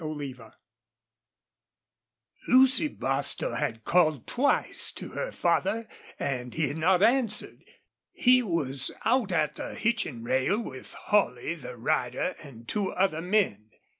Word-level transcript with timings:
CHAPTER 0.03 0.15
VIII 0.15 0.51
Lucy 2.47 2.87
Bostil 2.87 3.53
had 3.53 3.83
called 3.85 4.25
twice 4.25 4.91
to 4.93 5.09
her 5.09 5.31
father 5.31 5.87
and 6.17 6.55
he 6.55 6.69
had 6.69 6.77
not 6.77 7.03
answered. 7.03 7.63
He 8.11 8.41
was 8.41 8.89
out 9.05 9.31
at 9.31 9.57
the 9.57 9.75
hitching 9.75 10.23
rail, 10.23 10.59
with 10.59 10.93
Holley, 10.95 11.53
the 11.53 11.77
rider, 11.77 12.35
and 12.43 12.67
two 12.67 12.91
other 12.93 13.21
men. 13.21 13.69